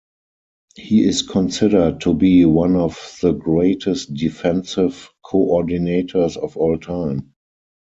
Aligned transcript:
He 0.75 1.07
is 1.07 1.21
considered 1.21 2.01
to 2.01 2.15
be 2.15 2.43
one 2.45 2.75
of 2.75 3.19
the 3.21 3.33
greatest 3.33 4.11
defensive 4.11 5.11
coordinators 5.23 6.37
of 6.37 6.57
all 6.57 6.79
time. 6.79 7.35